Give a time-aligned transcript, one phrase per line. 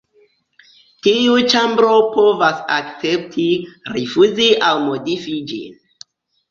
[1.07, 3.47] Tiu ĉambro povas akcepti,
[4.01, 5.81] rifuzi aŭ modifi ĝin.